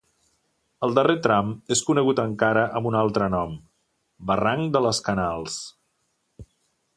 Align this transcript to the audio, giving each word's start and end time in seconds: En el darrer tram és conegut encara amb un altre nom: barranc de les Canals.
En 0.85 0.85
el 0.85 0.95
darrer 0.99 1.15
tram 1.27 1.51
és 1.75 1.83
conegut 1.89 2.21
encara 2.23 2.63
amb 2.79 2.89
un 2.93 2.97
altre 3.01 3.27
nom: 3.35 3.53
barranc 4.31 4.73
de 4.77 4.83
les 4.87 5.03
Canals. 5.11 5.61